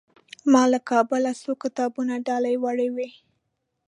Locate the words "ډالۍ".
2.27-2.55